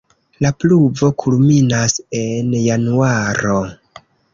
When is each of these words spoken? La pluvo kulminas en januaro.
La 0.45 0.49
pluvo 0.63 1.11
kulminas 1.25 2.01
en 2.23 2.53
januaro. 2.67 3.65